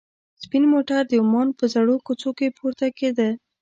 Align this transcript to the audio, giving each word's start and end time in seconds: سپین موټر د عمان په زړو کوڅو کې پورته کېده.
سپین 0.43 0.63
موټر 0.73 1.01
د 1.07 1.13
عمان 1.23 1.47
په 1.59 1.65
زړو 1.73 1.95
کوڅو 2.05 2.29
کې 2.37 2.55
پورته 2.57 2.87
کېده. 2.97 3.29